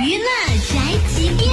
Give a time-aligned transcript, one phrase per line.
[0.00, 0.24] 娱乐
[0.70, 1.50] 宅急便，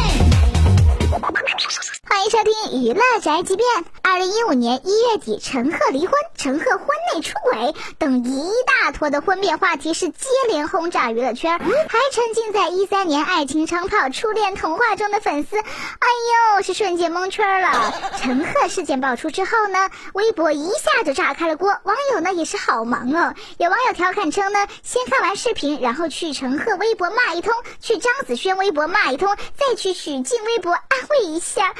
[2.04, 3.66] 欢迎收听娱乐宅急便。
[4.08, 11.68] 二零一五年一月底，陈赫离婚，陈赫婚内出轨等一大坨的婚变话题是接连轰炸娱乐圈，还
[12.12, 16.08] 沉浸在一三年爱情长跑、初恋童话中的粉丝，哎
[16.56, 17.94] 呦，是瞬间蒙圈了。
[18.22, 23.34] 陈赫事件爆出之后呢，微博一下就炸开了锅，网友呢也是好忙哦。
[23.58, 31.76] 有网友调侃称呢，先看完视频，然后去陈赫微博骂一通，去张子萱微博骂一通，再去许静微博安慰一下，然后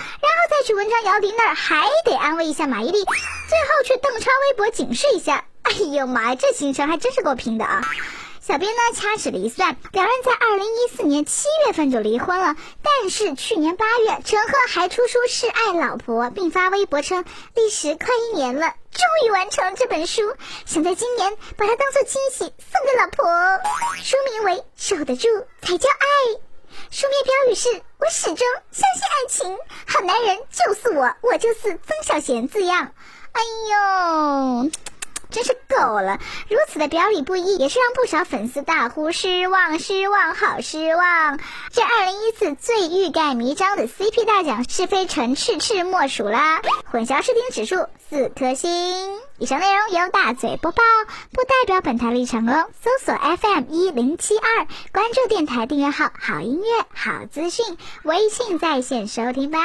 [0.50, 5.46] 再去文章姚笛那儿还得安慰一下马伊琍，最后去邓超微博警示一下。
[5.64, 7.82] 哎呦妈呀，这行程还真是够拼的啊！
[8.40, 12.56] 小编呢掐指了一算，两人在二零一四年七月份就离婚了。
[12.84, 17.26] 但是去年八月，陈赫还出书示爱老婆，并发微博称
[17.56, 20.22] 历时快一年了，终于完成了这本书，
[20.68, 23.26] 想在今年把它当做惊喜送给老婆。
[24.04, 25.28] 书名为《守得住
[25.64, 26.34] 才叫爱》，
[27.48, 28.38] 女士“我始终
[28.72, 32.92] 相信爱情，好男人就是我，我就是曾小贤”字样。
[33.34, 34.72] 哎呦！
[35.36, 36.18] 真是够了！
[36.48, 41.38] 如此的表里不一，也是让不少粉丝大呼失望、失望、好失望。
[41.74, 46.62] 这二零一四最欲盖弥彰的 CP 大奖，是非陈赤赤莫属啦！
[46.90, 49.20] 混淆视听指数四颗星。
[49.38, 50.82] 以上内容由大嘴播报，
[51.34, 52.70] 不代表本台立场哦。
[52.82, 59.60] 搜索 FM 一零七二，关注电台订阅号，好音乐、好资讯，微信在线收听吧。